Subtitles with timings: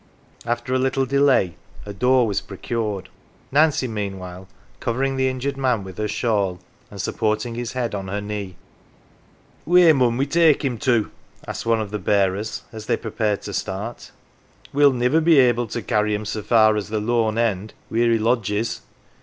[0.47, 3.09] After a little delay a door was procured;
[3.51, 4.47] Nancy, meanwhile,
[4.79, 6.57] covering the injured man with her shawl,
[6.89, 8.55] and supporting his head on her knee."
[9.67, 11.11] Wheer mun we take him to?"
[11.47, 14.09] asked one of the bearers as they prepared to start.
[14.73, 18.17] "We'll niver be able to carry him so far as the Lone End wheer he
[18.17, 18.81] lodges.